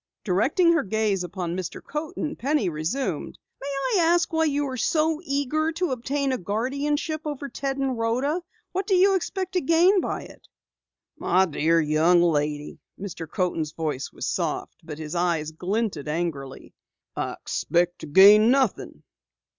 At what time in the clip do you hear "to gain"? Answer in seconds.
9.51-10.01, 17.99-18.49